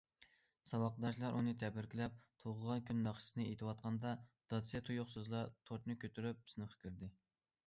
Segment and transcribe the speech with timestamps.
[0.69, 2.15] ساۋاقداشلار ئۇنى تەبرىكلەپ،
[2.45, 4.15] تۇغۇلغان كۈن ناخشىسىنى ئېيتىۋاتقاندا،
[4.55, 7.13] دادىسى تۇيۇقسىزلا تورتنى كۆتۈرۈپ سىنىپقا كىردى.